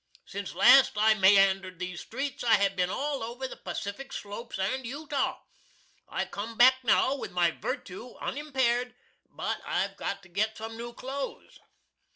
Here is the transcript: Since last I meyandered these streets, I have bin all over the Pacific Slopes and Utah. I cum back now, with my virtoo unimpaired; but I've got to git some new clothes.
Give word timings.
Since 0.25 0.55
last 0.55 0.93
I 0.97 1.13
meyandered 1.13 1.77
these 1.77 2.01
streets, 2.01 2.43
I 2.43 2.55
have 2.55 2.75
bin 2.75 2.89
all 2.89 3.21
over 3.21 3.47
the 3.47 3.55
Pacific 3.55 4.11
Slopes 4.11 4.57
and 4.57 4.83
Utah. 4.83 5.37
I 6.09 6.25
cum 6.25 6.57
back 6.57 6.77
now, 6.83 7.13
with 7.13 7.31
my 7.31 7.51
virtoo 7.51 8.15
unimpaired; 8.15 8.95
but 9.29 9.61
I've 9.63 9.95
got 9.97 10.23
to 10.23 10.27
git 10.29 10.57
some 10.57 10.75
new 10.75 10.93
clothes. 10.93 11.59